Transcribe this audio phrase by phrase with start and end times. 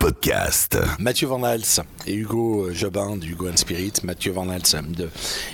[0.00, 0.78] podcast.
[0.98, 5.10] Mathieu Van Hals et Hugo Jobin du Hugo and Spirit, Mathieu Van Hals de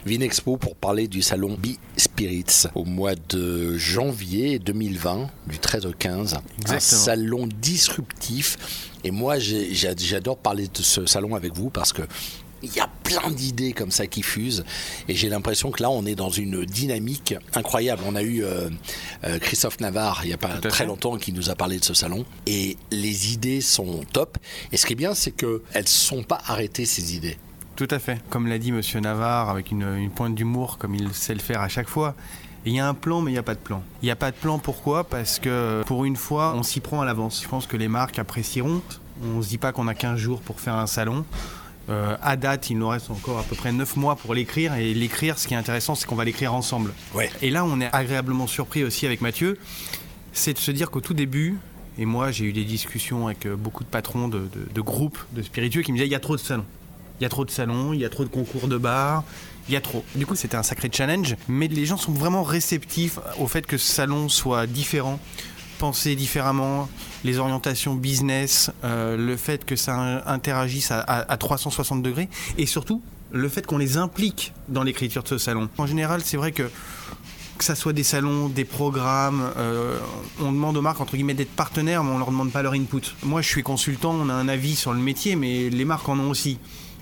[0.06, 6.34] Vinexpo pour parler du salon B-Spirits au mois de janvier 2020, du 13 au 15.
[6.34, 7.00] Un Exactement.
[7.00, 8.56] salon disruptif.
[9.02, 12.02] Et moi, j'adore parler de ce salon avec vous parce que
[12.66, 14.64] il y a plein d'idées comme ça qui fusent
[15.08, 18.02] et j'ai l'impression que là on est dans une dynamique incroyable.
[18.06, 18.68] On a eu euh,
[19.24, 20.86] euh, Christophe Navarre il n'y a pas très fait.
[20.86, 24.38] longtemps qui nous a parlé de ce salon et les idées sont top.
[24.72, 27.38] Et ce qui est bien c'est qu'elles ne sont pas arrêtées ces idées.
[27.76, 28.18] Tout à fait.
[28.30, 31.60] Comme l'a dit Monsieur Navarre, avec une, une pointe d'humour, comme il sait le faire
[31.60, 32.14] à chaque fois.
[32.64, 33.82] Il y a un plan, mais il n'y a pas de plan.
[34.02, 35.04] Il n'y a pas de plan, pourquoi?
[35.04, 37.40] Parce que pour une fois, on s'y prend à l'avance.
[37.42, 38.82] Je pense que les marques apprécieront.
[39.22, 41.24] On ne se dit pas qu'on a 15 jours pour faire un salon.
[41.88, 44.74] Euh, à date, il nous reste encore à peu près 9 mois pour l'écrire.
[44.74, 46.92] Et l'écrire, ce qui est intéressant, c'est qu'on va l'écrire ensemble.
[47.14, 47.30] Ouais.
[47.42, 49.58] Et là, on est agréablement surpris aussi avec Mathieu.
[50.32, 51.56] C'est de se dire qu'au tout début,
[51.98, 55.18] et moi j'ai eu des discussions avec euh, beaucoup de patrons de, de- de groupes
[55.32, 56.66] de spiritueux qui me disaient il y a trop de salons.
[57.18, 59.24] Il y a trop de salons, il y a trop de concours de bars,
[59.68, 60.04] il y a trop.
[60.14, 63.78] Du coup, c'était un sacré challenge, mais les gens sont vraiment réceptifs au fait que
[63.78, 65.18] ce salon soit différent,
[65.78, 66.88] penser différemment,
[67.24, 72.66] les orientations business, euh, le fait que ça interagisse à, à- à 360 degrés, et
[72.66, 75.68] surtout le fait qu'on les implique dans l'écriture de ce salon.
[75.78, 76.70] En général, c'est vrai que
[77.58, 79.98] que ça soit des salons, des programmes, euh,
[80.40, 83.00] on demande aux marques entre guillemets d'être partenaires, mais on leur demande pas leur input.
[83.22, 86.18] Moi, je suis consultant, on a un avis sur le métier, mais les marques en
[86.18, 86.58] ont aussi.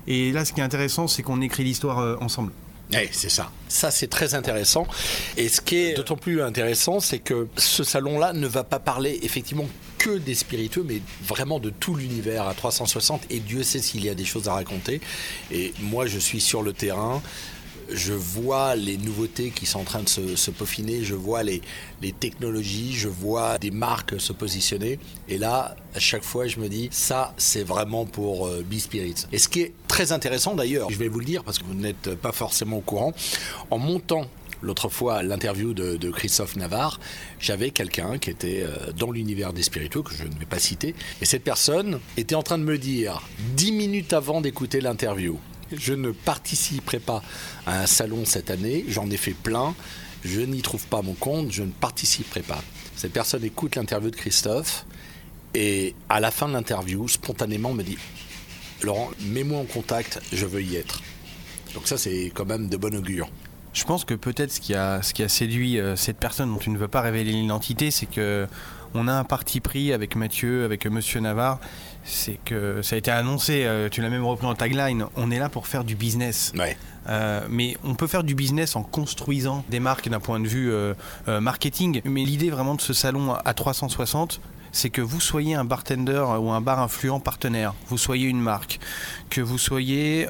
[0.07, 2.53] Et là, ce qui est intéressant, c'est qu'on écrit l'histoire euh, ensemble.
[2.93, 3.51] Oui, c'est ça.
[3.69, 4.87] Ça, c'est très intéressant.
[5.37, 9.19] Et ce qui est d'autant plus intéressant, c'est que ce salon-là ne va pas parler
[9.23, 9.67] effectivement
[9.99, 13.23] que des spiritueux, mais vraiment de tout l'univers à 360.
[13.31, 15.01] Et Dieu sait s'il y a des choses à raconter.
[15.51, 17.23] Et moi, je suis sur le terrain.
[17.91, 21.63] Je vois les nouveautés qui sont en train de se, peaufiner, je vois les,
[22.21, 24.99] technologies, je vois des marques se positionner.
[25.29, 29.27] Et là, à chaque fois, je me dis, ça, c'est vraiment pour euh, B-Spirits.
[29.33, 31.75] Et ce qui est très intéressant d'ailleurs, je vais vous le dire parce que vous
[31.75, 33.13] n'êtes pas forcément au courant,
[33.71, 34.27] en montant
[34.65, 36.99] l'autre fois l'interview de, de Christophe Navarre,
[37.39, 40.95] j'avais quelqu'un qui était euh, dans l'univers des spiritueux, que je ne vais pas citer,
[41.21, 43.23] et cette personne était en train de me dire,
[43.55, 45.39] dix minutes avant d'écouter l'interview,
[45.79, 47.23] je ne participerai pas
[47.67, 49.75] à un salon cette année, j'en ai fait plein,
[50.25, 52.63] je n'y trouve pas mon compte, je ne participerai pas.
[52.97, 54.87] Cette personne écoute l'interview de Christophe
[55.55, 57.99] et à la fin de l'interview, spontanément me dit
[58.83, 61.01] Laurent, mets-moi en contact, je veux y être.
[61.75, 63.29] Donc ça c'est quand même de bon augure.
[63.73, 66.89] Je pense que peut-être ce qui a, séduit euh, cette personne dont tu ne veux
[66.89, 68.47] pas révéler l'identité, c'est que
[68.95, 71.59] on a un parti pris avec Mathieu, avec Monsieur Navarre.
[72.05, 75.39] C'est que ça a été annoncé, euh, tu l'as même repris en tagline, on est
[75.39, 76.53] là pour faire du business.
[76.59, 76.77] Ouais.
[77.09, 80.73] Euh, mais on peut faire du business en construisant des marques d'un point de vue
[80.73, 80.95] euh,
[81.29, 82.01] euh, marketing.
[82.05, 84.41] Mais l'idée vraiment de ce salon à 360,
[84.73, 88.81] c'est que vous soyez un bartender ou un bar influent partenaire, vous soyez une marque,
[89.31, 90.27] que vous soyez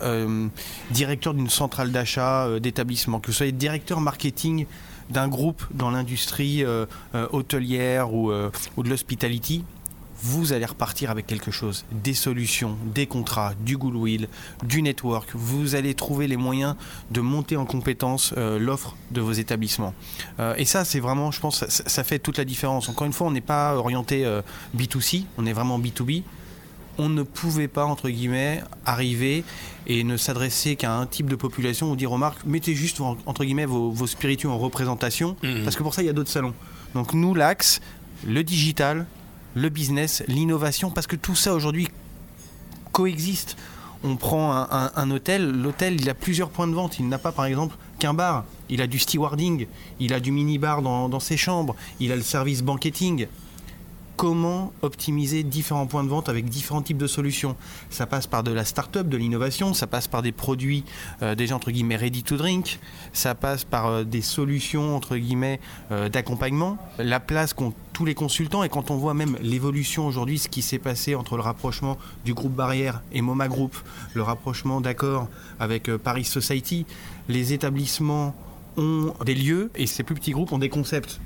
[0.91, 4.67] directeur d'une centrale d'achat d'établissement, que vous soyez directeur marketing
[5.11, 9.65] d'un groupe dans l'industrie euh, euh, hôtelière ou, euh, ou de l'hospitality,
[10.23, 14.29] vous allez repartir avec quelque chose, des solutions, des contrats, du goodwill,
[14.63, 15.29] du network.
[15.35, 16.77] Vous allez trouver les moyens
[17.11, 19.93] de monter en compétence l'offre de vos établissements.
[20.57, 22.89] Et ça, c'est vraiment, je pense, ça, fait toute la différence.
[22.89, 24.41] Encore une fois, on n'est pas orienté euh,
[24.75, 26.23] B2C, on est vraiment B2B.
[26.99, 29.43] On ne pouvait pas, entre guillemets, arriver
[29.87, 33.45] et ne s'adresser qu'à un type de population ou dire aux marques, mettez juste, entre
[33.45, 35.65] guillemets, vos, vos spiritueux en représentation, Mhm.
[35.65, 36.55] parce que pour ça, il y a d'autres salons.
[36.95, 37.81] Donc nous, l'axe,
[38.27, 39.07] le digital,
[39.55, 41.89] le business, l'innovation, parce que tout ça aujourd'hui
[42.93, 43.57] coexiste.
[44.03, 47.19] On prend un, un- un hôtel, l'hôtel il a plusieurs points de vente, il n'a
[47.19, 49.67] pas par exemple qu'un bar, il a du stewarding,
[49.99, 53.27] il a du mini-bar dans, dans ses chambres, il a le service banqueting.
[54.17, 57.57] Comment optimiser différents points de vente avec différents types de solutions
[57.91, 60.85] Ça passe par de la start-up, de l'innovation, ça passe par des produits
[61.23, 62.79] euh, déjà entre guillemets ready to drink,
[63.13, 65.59] ça passe par euh, des solutions entre guillemets
[65.91, 66.79] euh, d'accompagnement.
[66.99, 70.63] La place qu'ont tous les consultants et quand on voit même l'évolution aujourd'hui, ce qui
[70.63, 73.77] s'est passé entre le rapprochement du groupe Barrière et MoMA Group,
[74.15, 75.29] le rapprochement d'accord
[75.59, 76.87] avec Paris Society,
[77.29, 78.37] les établissements
[78.77, 81.21] ont des lieux et ces plus petits groupes ont des concepts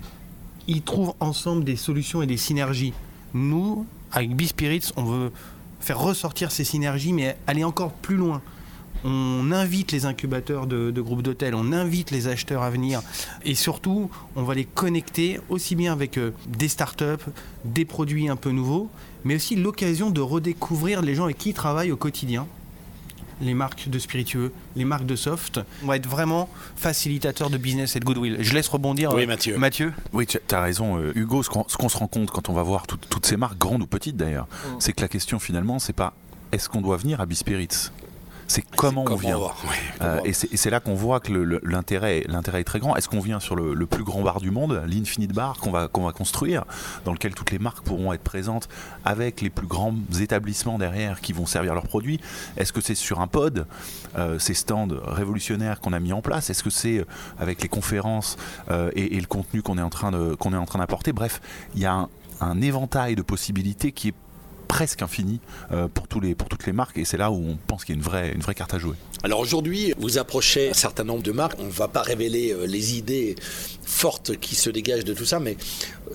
[0.69, 2.93] ils trouvent ensemble des solutions et des synergies.
[3.35, 5.33] Nous, avec B-Spirits, on veut
[5.81, 8.43] faire ressortir ces synergies, mais aller encore plus loin.
[9.05, 13.01] On invite les incubateurs de, de groupes d'hôtels, on invite les acheteurs à venir,
[13.45, 17.25] et surtout, on va les connecter aussi bien avec euh, des startups,
[17.65, 18.91] des produits un peu nouveaux,
[19.25, 22.49] mais aussi l'occasion de redécouvrir les gens avec qui ils travaillent au quotidien
[23.41, 25.61] les marques de spiritueux, les marques de soft.
[25.83, 28.37] On va être vraiment facilitateur de business et de goodwill.
[28.41, 29.59] Je laisse rebondir Oui, euh, Mathieu.
[29.59, 29.93] Mathieu.
[30.13, 31.43] Oui, tu as raison, euh, Hugo.
[31.43, 33.59] Ce qu'on ce qu'on se rend compte quand on va voir tout- toutes ces marques,
[33.59, 34.49] grandes ou petites d'ailleurs,
[34.79, 36.15] c'est que la question finalement, c'est pas
[36.53, 37.91] est-ce qu'on doit venir à Bispirits
[38.51, 39.39] C'est comment on vient.
[39.39, 39.55] va,
[40.01, 41.31] Euh, et c'est là qu'on voit que
[41.65, 42.97] l'intérêt l'intérêt est très grand.
[42.97, 45.87] Est-ce qu'on vient sur le, le plus grand bar du monde, l'Infinite Bar qu'on va,
[45.89, 46.65] qu'on va construire,
[47.05, 48.69] dans lequel toutes les marques pourront être présentes
[49.05, 52.21] avec les plus grands établissements derrière qui vont servir leurs produits?
[52.57, 53.67] Est-ce que c'est sur un pod,
[54.17, 56.49] euh, ces stands révolutionnaires qu'on a mis en place?
[56.49, 57.05] Est-ce que c'est euh,
[57.39, 58.39] avec les conférences
[58.71, 61.13] euh, et, et le contenu qu'on est en train de- qu'on est en train d'apporter?
[61.13, 61.43] Bref,
[61.75, 62.09] il y a un,
[62.41, 64.15] un éventail de possibilités qui est
[64.69, 65.41] presque infini
[65.73, 67.95] euh, pour, tous les, pour toutes les marques et c'est là où on pense qu'il
[67.95, 68.95] y a une vraie, une vraie carte à jouer.
[69.25, 71.59] Alors aujourd'hui, vous approchez un certain nombre de marques.
[71.59, 73.35] On ne va pas révéler euh, les idées
[73.83, 75.57] fortes qui se dégagent de tout ça, mais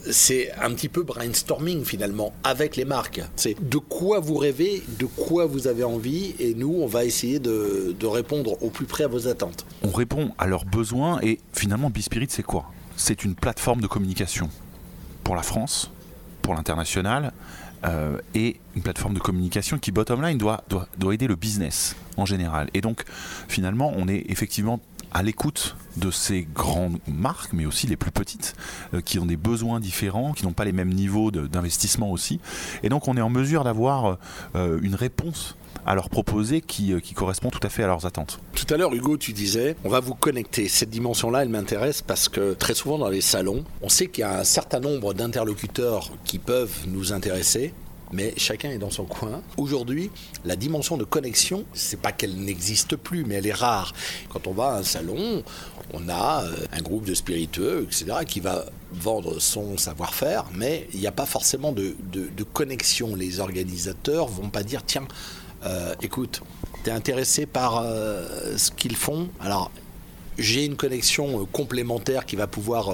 [0.10, 3.22] c'est un petit peu brainstorming finalement avec les marques.
[3.36, 7.40] C'est de quoi vous rêvez, de quoi vous avez envie, et nous, on va essayer
[7.40, 9.66] de, de répondre au plus près à vos attentes.
[9.82, 12.72] On répond à leurs besoins et finalement Bispirit c'est quoi?
[12.96, 14.50] C'est une plateforme de communication
[15.24, 15.90] pour la France,
[16.42, 17.34] pour l'international
[17.86, 21.96] euh, et une plateforme de communication qui bottom line doit, doit, doit aider le business
[22.18, 22.70] en général.
[22.74, 23.04] Et donc
[23.48, 24.80] finalement on est effectivement
[25.14, 28.56] à l'écoute de ces grandes marques, mais aussi les plus petites,
[28.94, 32.40] euh, qui ont des besoins différents, qui n'ont pas les mêmes niveaux d'investissement aussi.
[32.82, 34.18] Et donc on est en mesure d'avoir
[34.56, 35.56] euh, une réponse
[35.86, 38.40] à leur proposer euh, qui correspond tout à fait à leurs attentes.
[38.54, 40.68] Tout à l'heure, Hugo, tu disais, on va vous connecter.
[40.68, 44.26] Cette dimension-là, elle m'intéresse parce que très souvent dans les salons, on sait qu'il y
[44.26, 47.74] a un certain nombre d'interlocuteurs qui peuvent nous intéresser.
[48.14, 49.42] Mais chacun est dans son coin.
[49.58, 50.12] Aujourd'hui,
[50.46, 53.92] la dimension de connexion, c'est pas qu'elle n'existe plus, mais elle est rare.
[54.30, 55.44] Quand on va à un salon,
[55.94, 61.00] on a euh, un groupe de spiritueux, etc., qui va vendre son savoir-faire, mais il
[61.00, 63.16] n'y a pas forcément de, de- connexion.
[63.16, 65.08] Les organisateurs vont pas dire, tiens,
[65.66, 66.42] euh, écoute,
[66.84, 69.30] tu es intéressé par euh, ce qu'ils font?
[69.40, 69.72] Alors,
[70.38, 72.92] j'ai une connexion complémentaire qui va pouvoir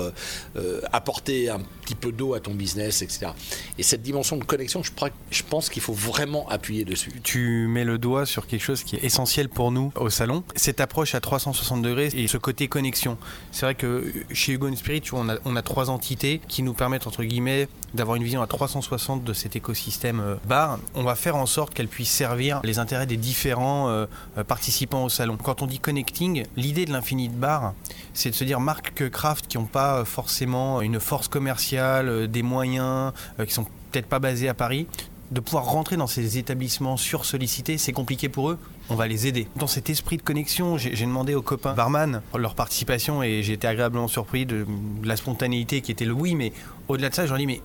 [0.91, 3.31] apporter un petit peu d'eau à ton business, etc.
[3.79, 7.11] Et cette dimension de connexion, je, pense qu'il faut vraiment appuyer dessus.
[7.23, 10.43] Tu mets le doigt sur quelque chose qui est essentiel pour nous au salon.
[10.55, 13.17] Cette approche à 360 degrés et ce côté connexion.
[13.51, 17.67] C'est vrai que chez Hugo Spirit, on, a, trois entités qui nous permettent, entre guillemets,
[17.95, 20.79] d'avoir une vision à 360 de cet écosystème euh, bar.
[20.93, 24.05] On va faire en sorte qu'elle puisse servir les intérêts des différents euh,
[24.37, 25.37] euh, participants au salon.
[25.37, 27.73] Quand on dit connecting, l'idée de l'infinite bar,
[28.13, 32.43] c'est de se dire marques craft qui n'ont pas forcément une force commerciale, euh, des
[32.43, 34.87] moyens, euh, qui sont peut-être pas basés à Paris,
[35.31, 38.57] de pouvoir rentrer dans ces établissements sursollicités, c'est compliqué pour eux,
[38.89, 39.47] on va les aider.
[39.55, 43.53] Dans cet esprit de connexion, j'ai j'ai demandé aux copains barman leur participation et j'ai
[43.53, 44.65] été agréablement surpris de,
[45.03, 46.51] la spontanéité qui était le oui, mais
[46.87, 47.61] au-delà de ça, je leur dis mais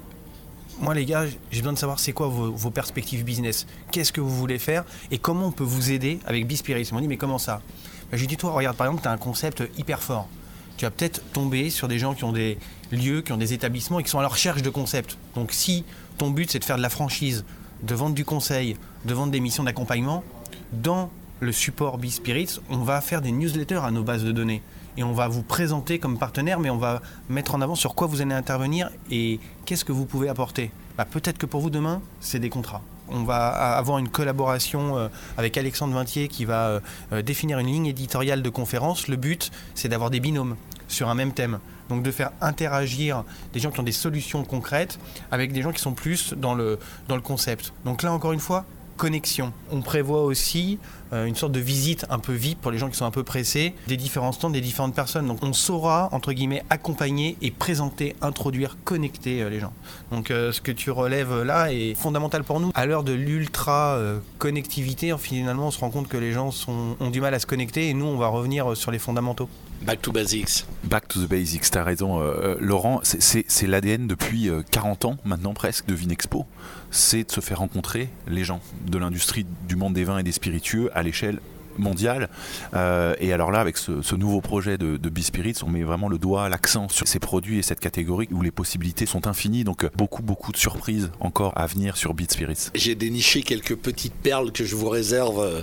[0.80, 4.36] moi les gars, j'ai besoin de savoir c'est quoi vos, perspectives business, qu'est-ce que vous
[4.36, 6.82] voulez faire et comment on peut vous aider avec Bispirit.
[6.82, 7.62] Ils m'ont dit mais comment ça?
[8.10, 10.28] Ben, Je lui ai dit toi regarde par exemple tu as un concept hyper fort.
[10.76, 12.58] Tu vas peut-être tomber sur des gens qui ont des
[12.90, 15.16] lieux, qui ont des établissements et qui sont à la recherche de concepts.
[15.34, 15.84] Donc si
[16.18, 17.44] ton but c'est de faire de la franchise,
[17.82, 20.24] de vendre du conseil, de vendre des missions d'accompagnement,
[20.72, 21.10] dans
[21.40, 24.62] le support B-Spirits, on va faire des newsletters à nos bases de données.
[24.96, 28.06] Et on va vous présenter comme partenaire, mais on va mettre en avant sur quoi
[28.06, 30.70] vous allez intervenir et qu'est-ce que vous pouvez apporter.
[30.96, 32.82] Bah, Peut-être que pour vous demain, c'est des contrats.
[33.08, 36.80] On va avoir une collaboration euh, avec Alexandre Vintier qui va euh,
[37.12, 39.08] euh, définir une ligne éditoriale de conférence.
[39.08, 40.56] Le but, c'est d'avoir des binômes
[40.88, 41.58] sur un même thème.
[41.90, 44.98] Donc de faire interagir des gens qui ont des solutions concrètes
[45.30, 46.78] avec des gens qui sont plus dans le,
[47.22, 47.74] concept.
[47.84, 48.64] Donc là, encore une fois,
[48.96, 49.52] connexion.
[49.70, 50.78] On prévoit aussi
[51.12, 53.74] une sorte de visite un peu VIP pour les gens qui sont un peu pressés
[53.86, 55.26] des différents stands des différentes personnes.
[55.26, 59.72] Donc on saura, entre guillemets, accompagner et présenter, introduire, connecter euh, les gens.
[60.10, 62.70] Donc euh, ce que tu relèves là est fondamental pour nous.
[62.74, 66.96] À l'heure de l'ultra euh, connectivité, finalement, on se rend compte que les gens sont-
[67.00, 69.48] ont du mal à se connecter et nous, on va revenir euh, sur les fondamentaux.
[69.82, 70.64] Back to basics.
[70.84, 73.00] Back to the basics, t'as raison, euh, euh, Laurent.
[73.02, 76.46] C'est- C'est c'est l'ADN depuis euh, 40 ans maintenant presque de Vinexpo.
[76.90, 80.32] C'est de se faire rencontrer les gens de l'industrie du monde des vins et des
[80.32, 81.38] spiritueux à l'échelle
[81.78, 82.28] mondiale.
[82.74, 86.08] Euh, et alors là, avec ce, ce nouveau projet de, de B-Spirits, on met vraiment
[86.08, 89.64] le doigt, l'accent sur ces produits et cette catégorie où les possibilités sont infinies.
[89.64, 92.68] Donc euh, beaucoup, beaucoup de surprises encore à venir sur Beat Spirits.
[92.74, 95.62] J'ai déniché quelques petites perles que je vous réserve euh,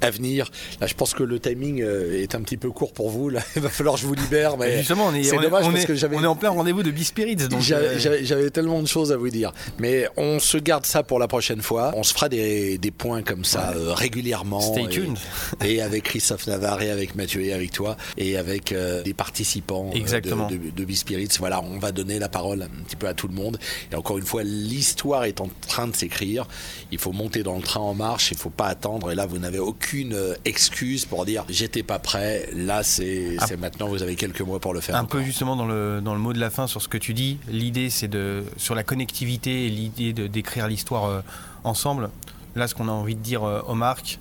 [0.00, 0.50] à venir.
[0.80, 3.28] Là, je pense que le timing euh, est un petit peu court pour vous.
[3.28, 4.56] Là, il va falloir que je vous libère.
[4.56, 6.26] Mais Justement, on est, c'est on est- dommage on parce est- que j'avais on est
[6.26, 7.36] en plein rendez-vous de B-Spirits.
[7.36, 9.52] donc, J'avais- euh, J'avais j'avais tellement de choses à vous dire.
[9.78, 11.92] Mais on se garde ça pour la prochaine fois.
[11.96, 14.60] On se fera des, des points comme ça euh, régulièrement.
[14.60, 15.16] Stay Et- tuned.
[15.16, 15.45] et
[15.82, 19.96] avec Christophe Navarre et avec Mathieu et avec toi et avec euh, des participants euh,
[19.96, 20.48] Exactement.
[20.48, 21.28] de, de, de Bispirits.
[21.38, 23.58] Voilà, on va donner la parole un petit peu à tout le monde.
[23.92, 26.46] Et encore une fois, l'histoire est en train de s'écrire.
[26.92, 29.10] Il faut monter dans le train en marche, il faut pas attendre.
[29.10, 32.48] Et là, vous n'avez aucune euh, excuse pour dire j'étais pas prêt.
[32.54, 33.46] Là, c'est Ah.
[33.58, 34.96] maintenant, vous avez quelques mois pour le faire.
[34.96, 37.14] Un peu justement dans le, dans le mot de la fin sur ce que tu
[37.14, 41.20] dis, l'idée c'est de sur la connectivité et l'idée de d'écrire l'histoire euh,
[41.64, 42.10] ensemble.
[42.54, 44.18] Là, ce qu'on a envie de dire euh, aux marques,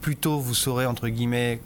[0.00, 1.60] plus tôt vous saurez entre guillemets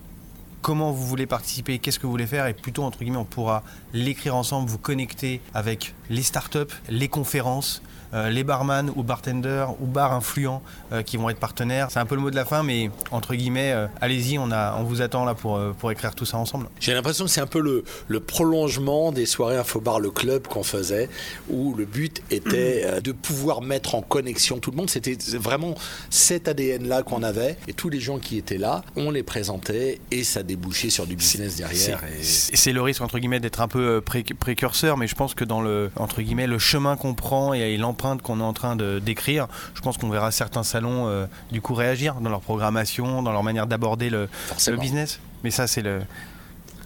[0.63, 3.63] comment vous voulez participer, qu'est-ce que vous voulez faire, et plutôt entre guillemets on pourra
[3.93, 7.83] l'écrire ensemble, vous connecter avec les startups, les conférences.
[8.13, 10.63] euh, les barman ou bartenders ou bars influents
[10.93, 11.89] euh, qui vont être partenaires.
[11.91, 14.83] C'est un peu le mot de la fin, mais entre guillemets, euh, allez-y, on, on
[14.83, 16.69] vous attend là pour, pour écrire tout ça ensemble.
[16.81, 21.09] J'ai l'impression que c'est un peu le, prolongement des soirées Infobar le club qu'on faisait,
[21.49, 24.91] où le but était de pouvoir mettre en connexion tout le monde.
[24.91, 25.75] C'était vraiment
[26.11, 30.25] cet ADN-là qu'on avait, et tous les gens qui étaient là, on les présentait, et
[30.25, 30.43] ça
[30.91, 32.01] sur du business derrière.
[32.23, 35.45] C'est le risque entre guillemets d'être un peu euh, pré- précurseur, mais je pense que
[35.45, 38.99] dans le entre guillemets le chemin qu'on prend et l'empreinte qu'on est en train de
[38.99, 43.33] d'écrire, je pense qu'on verra certains salons euh, du coup réagir dans leur programmation, dans
[43.33, 44.29] leur manière d'aborder le,
[44.73, 45.21] le business.
[45.45, 46.01] Mais ça c'est le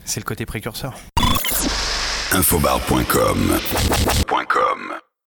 [0.04, 0.94] c'est le côté précurseur.
[2.33, 3.59] infobar.com